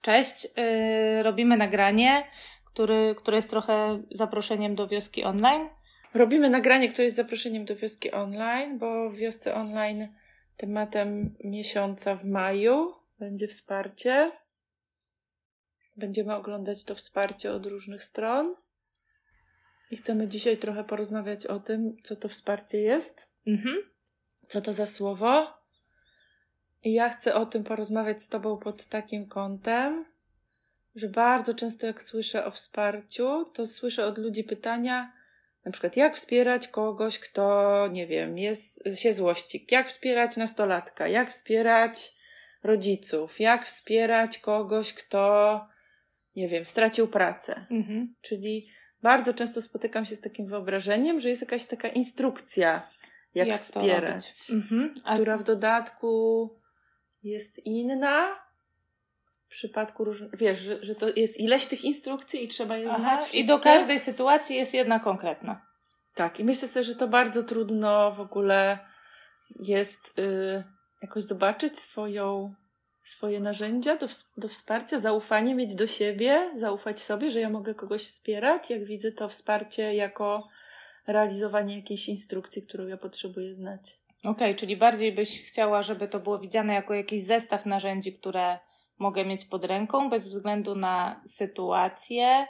[0.00, 2.26] Cześć, yy, robimy nagranie,
[2.64, 5.68] który, które jest trochę zaproszeniem do wioski online.
[6.14, 10.08] Robimy nagranie, które jest zaproszeniem do wioski online, bo w wiosce online
[10.56, 14.32] tematem miesiąca w maju będzie wsparcie.
[15.96, 18.54] Będziemy oglądać to wsparcie od różnych stron.
[19.90, 23.76] I chcemy dzisiaj trochę porozmawiać o tym, co to wsparcie jest, Mhm.
[24.48, 25.59] co to za słowo.
[26.84, 30.04] I ja chcę o tym porozmawiać z Tobą pod takim kątem,
[30.94, 35.12] że bardzo często jak słyszę o wsparciu, to słyszę od ludzi pytania,
[35.64, 41.30] na przykład jak wspierać kogoś, kto, nie wiem, jest, się złości, jak wspierać nastolatka, jak
[41.30, 42.12] wspierać
[42.62, 45.66] rodziców, jak wspierać kogoś, kto,
[46.36, 47.66] nie wiem, stracił pracę.
[47.70, 48.14] Mhm.
[48.20, 48.68] Czyli
[49.02, 52.88] bardzo często spotykam się z takim wyobrażeniem, że jest jakaś taka instrukcja,
[53.34, 54.50] jak, to wspierać?
[54.50, 54.94] Mhm.
[55.04, 56.59] A, która w dodatku
[57.22, 58.50] jest inna.
[59.46, 62.98] W przypadku różnych, wiesz, że, że to jest ileś tych instrukcji i trzeba je aha,
[62.98, 63.20] znać.
[63.20, 63.46] I wszystkie.
[63.46, 65.66] do każdej sytuacji jest jedna konkretna.
[66.14, 68.78] Tak, i myślę sobie, że to bardzo trudno w ogóle
[69.58, 70.64] jest y,
[71.02, 72.54] jakoś zobaczyć swoją,
[73.02, 78.02] swoje narzędzia do, do wsparcia, zaufanie mieć do siebie, zaufać sobie, że ja mogę kogoś
[78.02, 80.48] wspierać, jak widzę to wsparcie jako
[81.06, 84.00] realizowanie jakiejś instrukcji, którą ja potrzebuję znać.
[84.24, 88.58] Okej, czyli bardziej byś chciała, żeby to było widziane jako jakiś zestaw narzędzi, które
[88.98, 92.46] mogę mieć pod ręką, bez względu na sytuację.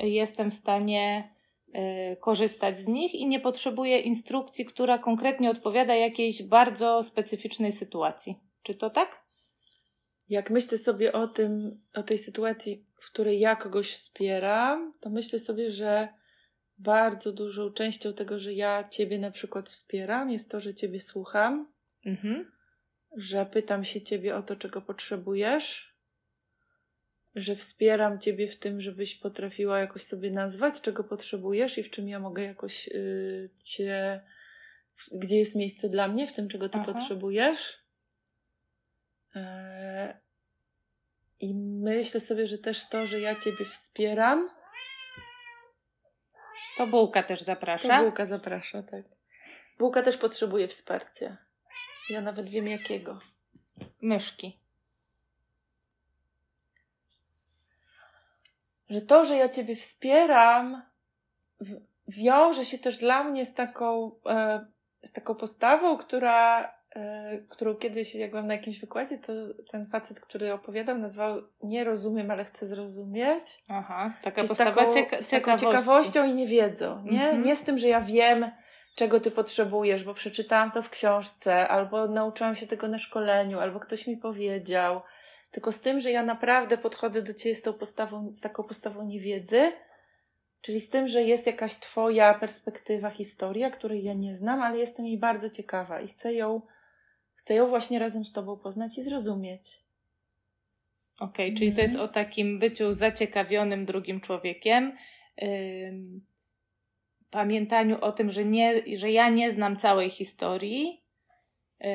[0.00, 1.34] Jestem w stanie
[1.68, 8.40] y, korzystać z nich i nie potrzebuję instrukcji, która konkretnie odpowiada jakiejś bardzo specyficznej sytuacji.
[8.62, 9.24] Czy to tak?
[10.28, 15.38] Jak myślę sobie o tym, o tej sytuacji, w której ja kogoś wspieram, to myślę
[15.38, 16.08] sobie, że
[16.84, 21.72] bardzo dużą częścią tego, że ja Ciebie na przykład wspieram, jest to, że Ciebie słucham,
[22.06, 22.52] Mhm.
[23.16, 25.94] że pytam się Ciebie o to, czego potrzebujesz,
[27.34, 32.08] że wspieram Ciebie w tym, żebyś potrafiła jakoś sobie nazwać, czego potrzebujesz i w czym
[32.08, 34.20] ja mogę jakoś y, Cię,
[35.12, 36.92] gdzie jest miejsce dla mnie, w tym, czego Ty Aha.
[36.92, 37.78] potrzebujesz.
[39.36, 40.20] E,
[41.40, 44.50] I myślę sobie, że też to, że ja Ciebie wspieram,
[46.76, 48.02] To bułka też to zaprasza.
[48.02, 49.04] Bułka zaprasza, tak.
[49.78, 51.36] Bułka też potrzebuje wsparcia.
[52.10, 53.18] Ja nawet wiem jakiego.
[54.02, 54.64] Myszki.
[58.94, 60.82] że to, że ja Ciebie wspieram,
[62.08, 64.66] wiąże się też dla mnie z taką, e,
[65.02, 66.72] z taką postawą, która,
[67.48, 69.32] którą kiedyś, jak byłam na jakimś wykładzie, to
[69.70, 73.44] ten facet, który opowiadał, nazwał Nie rozumiem, ale chcę zrozumieć.
[73.68, 75.66] Aha, taka Czyli z postawa taką, cieka- z taką ciekawości.
[75.66, 77.02] ciekawością i niewiedzą.
[77.04, 77.24] Nie?
[77.24, 77.42] Mhm.
[77.42, 78.50] nie z tym, że ja wiem,
[78.94, 83.80] czego ty potrzebujesz, bo przeczytałam to w książce, albo nauczyłam się tego na szkoleniu, albo
[83.80, 85.00] ktoś mi powiedział.
[85.50, 89.04] Tylko z tym, że ja naprawdę podchodzę do ciebie z tą postawą, z taką postawą
[89.04, 89.72] niewiedzy,
[90.60, 95.06] czyli z tym, że jest jakaś twoja perspektywa, historia, której ja nie znam, ale jestem
[95.06, 96.60] jej bardzo ciekawa i chcę ją,
[97.44, 99.80] chcę ją właśnie razem z tobą poznać i zrozumieć.
[101.20, 104.96] Okej, czyli to jest o takim byciu zaciekawionym drugim człowiekiem.
[107.30, 111.02] pamiętaniu o tym, że, nie, że ja nie znam całej historii.
[111.80, 111.88] yy,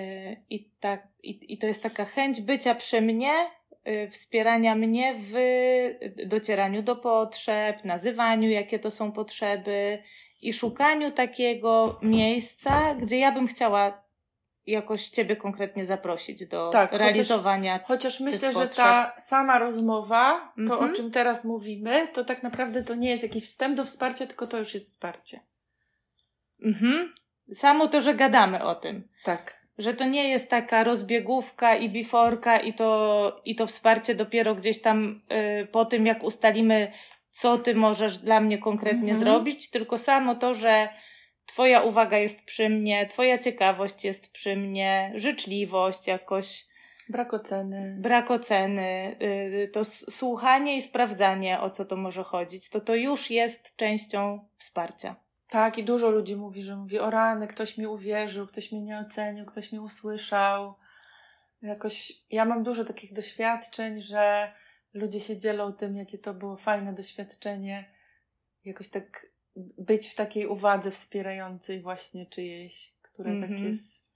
[0.50, 3.34] i, tak, i, I to jest taka chęć bycia przy mnie,
[3.86, 5.34] yy, wspierania mnie w
[6.26, 10.04] docieraniu do potrzeb, nazywaniu, jakie to są potrzeby
[10.42, 14.09] i szukaniu takiego miejsca, gdzie ja bym chciała
[14.68, 20.74] jakoś Ciebie konkretnie zaprosić do Tak, chociaż- realizowania Chociaż myślę, że ta sama rozmowa, to
[20.74, 20.92] Mhm.
[20.92, 24.48] o czym teraz mówimy, to tak naprawdę to nie jest jakiś wstęp do wsparcia, tylko
[24.48, 25.40] to już jest wsparcie.
[26.66, 27.14] Mhm.
[27.54, 29.08] Samo to, że gadamy o tym.
[29.24, 29.60] Tak.
[29.78, 34.82] Że to nie jest taka rozbiegówka i biforka i to, i to wsparcie dopiero gdzieś
[34.82, 35.22] tam
[35.62, 36.92] y, po tym, jak ustalimy,
[37.32, 39.20] co ty możesz dla mnie konkretnie Mhm.
[39.20, 40.90] zrobić, tylko samo to, że
[41.50, 46.68] twoja uwaga jest przy mnie, twoja ciekawość jest przy mnie, życzliwość jakoś,
[47.10, 47.98] Brak oceny.
[48.02, 49.16] brak oceny,
[49.64, 54.48] y, to słuchanie i sprawdzanie, o co to może chodzić, to to już jest częścią
[54.58, 55.16] wsparcia.
[55.50, 59.00] Tak, i dużo ludzi mówi, że mówi o rany, ktoś mi uwierzył, ktoś mnie nie
[59.00, 60.74] ocenił, ktoś mnie usłyszał.
[61.62, 64.52] Jakoś ja mam dużo takich doświadczeń, że
[64.94, 67.86] ludzie się dzielą tym, jakie to było fajne doświadczenie.
[68.66, 69.26] Jakoś tak
[69.78, 73.68] być w takiej uwadze wspierającej właśnie czyjejś, która tak Mhm.
[73.68, 74.08] jest,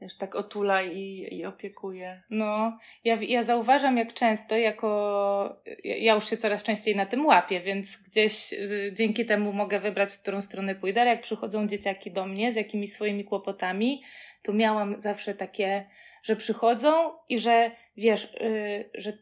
[0.00, 2.22] wiesz, tak otula i, i opiekuje.
[2.30, 5.62] No, ja, ja zauważam, jak często, jako.
[5.84, 9.78] Ja ja już się coraz częściej na tym łapię, więc gdzieś y, dzięki temu mogę
[9.78, 11.00] wybrać, w którą stronę pójdę.
[11.00, 14.02] Ale jak przychodzą dzieciaki do mnie z jakimiś swoimi kłopotami,
[14.42, 15.86] to miałam zawsze takie,
[16.22, 19.12] że przychodzą i że wiesz, y, że,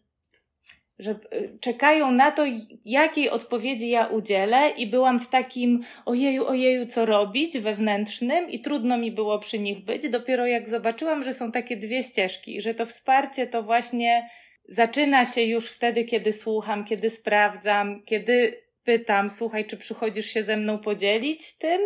[0.99, 2.45] że y, czekają na to,
[2.85, 8.99] jakiej odpowiedzi ja udzielę, i byłam w takim ojeju, ojeju, co robić wewnętrznym, i trudno
[8.99, 10.09] mi było przy nich być.
[10.09, 14.31] Dopiero jak zobaczyłam, że są takie dwie ścieżki, że to wsparcie to właśnie
[14.69, 20.57] zaczyna się już wtedy, kiedy słucham, kiedy sprawdzam, kiedy pytam, słuchaj, czy przychodzisz się ze
[20.57, 21.81] mną podzielić tym,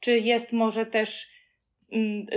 [0.00, 1.37] czy jest może też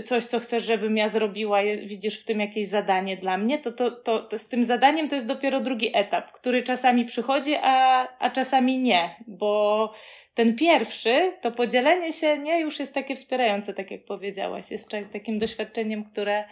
[0.06, 3.92] coś, co chcesz, żebym ja zrobiła, widzisz w tym jakieś zadanie dla mnie, to, to,
[3.92, 8.30] to, to z tym zadaniem to jest dopiero drugi etap, który czasami przychodzi, a, a
[8.30, 9.94] czasami nie, bo
[10.34, 15.40] ten pierwszy, to podzielenie się nie już jest takie wspierające, tak jak powiedziałaś, jest takim
[15.40, 16.44] doświadczeniem, które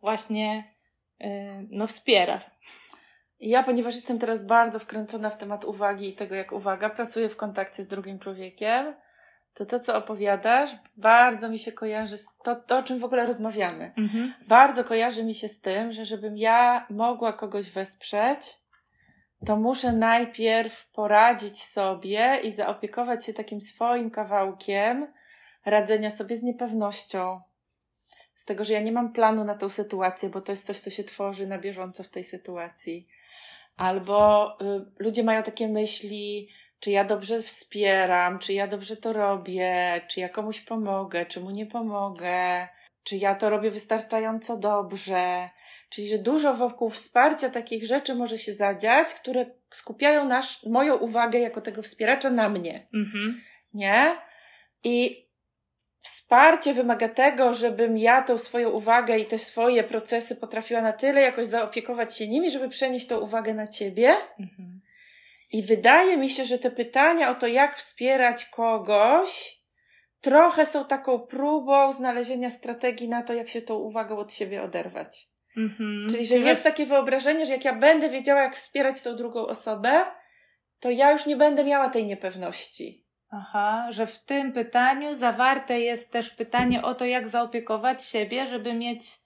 [0.00, 0.64] właśnie
[1.20, 1.28] yy,
[1.70, 2.40] no, wspiera.
[3.40, 7.36] Ja, ponieważ jestem teraz bardzo wkręcona w temat uwagi i tego, jak uwaga pracuję w
[7.36, 8.94] kontakcie z drugim człowiekiem,
[9.54, 13.26] to to, co opowiadasz, bardzo mi się kojarzy z to, to o czym w ogóle
[13.26, 13.92] rozmawiamy.
[13.96, 14.34] Mhm.
[14.48, 18.58] Bardzo kojarzy mi się z tym, że żebym ja mogła kogoś wesprzeć,
[19.46, 25.12] to muszę najpierw poradzić sobie i zaopiekować się takim swoim kawałkiem
[25.64, 27.40] radzenia sobie z niepewnością.
[28.34, 30.90] Z tego, że ja nie mam planu na tą sytuację, bo to jest coś, co
[30.90, 33.08] się tworzy na bieżąco w tej sytuacji.
[33.76, 34.64] Albo y,
[34.98, 36.48] ludzie mają takie myśli,
[36.84, 41.50] czy ja dobrze wspieram, czy ja dobrze to robię, czy ja komuś pomogę, czy mu
[41.50, 42.68] nie pomogę,
[43.04, 45.50] czy ja to robię wystarczająco dobrze.
[45.88, 51.38] Czyli, że dużo wokół wsparcia takich rzeczy może się zadziać, które skupiają nasz, moją uwagę
[51.38, 52.86] jako tego wspieracza na mnie.
[52.94, 53.40] Mhm.
[53.74, 54.16] Nie?
[54.82, 55.26] I
[55.98, 61.20] wsparcie wymaga tego, żebym ja tą swoją uwagę i te swoje procesy potrafiła na tyle
[61.20, 64.16] jakoś zaopiekować się nimi, żeby przenieść tą uwagę na ciebie.
[64.38, 64.73] Mhm
[65.54, 69.60] i wydaje mi się, że te pytania o to, jak wspierać kogoś,
[70.20, 75.28] trochę są taką próbą znalezienia strategii na to, jak się tą uwagę od siebie oderwać.
[75.56, 76.10] Mm-hmm.
[76.10, 80.06] Czyli, że jest takie wyobrażenie, że jak ja będę wiedziała, jak wspierać tą drugą osobę,
[80.80, 83.06] to ja już nie będę miała tej niepewności.
[83.30, 88.74] Aha, że w tym pytaniu zawarte jest też pytanie o to, jak zaopiekować siebie, żeby
[88.74, 89.23] mieć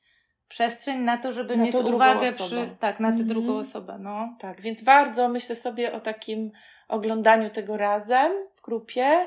[0.48, 3.28] przestrzeń na to, żeby na mieć uwagę przy, tak, na tę mhm.
[3.28, 4.36] drugą osobę, no.
[4.38, 6.50] Tak, więc bardzo myślę sobie o takim
[6.88, 9.26] oglądaniu tego razem w grupie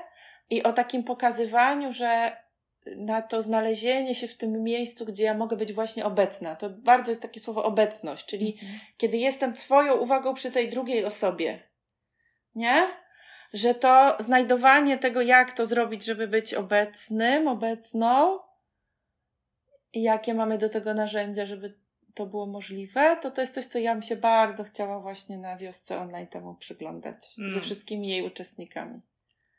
[0.50, 2.38] i o takim pokazywaniu, że
[2.98, 6.56] na to znalezienie się w tym miejscu, gdzie ja mogę być właśnie obecna.
[6.56, 8.80] To bardzo jest takie słowo obecność, czyli mhm.
[8.98, 11.60] kiedy jestem swoją uwagą przy tej drugiej osobie.
[12.56, 12.88] Nie?
[13.54, 18.40] Że to znajdowanie tego, jak to zrobić, żeby być obecnym, obecną,
[19.94, 21.74] i jakie mamy do tego narzędzia, żeby
[22.14, 25.58] to było możliwe, to to jest coś, co ja bym się bardzo chciała właśnie na
[25.58, 27.52] wiosce online temu przyglądać mm.
[27.52, 29.02] ze wszystkimi jej uczestnikami.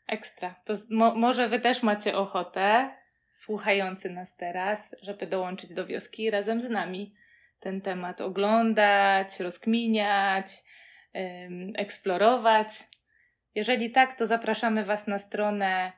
[0.06, 0.54] Ekstra.
[0.64, 2.90] To mo może wy też macie ochotę,
[3.30, 7.14] słuchający nas teraz, żeby dołączyć do wioski razem z nami
[7.60, 10.46] ten temat oglądać, rozkminiać,
[11.46, 12.68] ym, eksplorować.
[13.54, 15.92] Jeżeli tak, to zapraszamy Was na stronę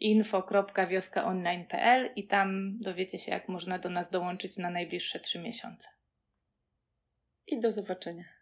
[0.00, 5.88] info.wioskaonline.pl i tam dowiecie się, jak można do nas dołączyć na najbliższe trzy miesiące.
[7.46, 8.35] I do zobaczenia.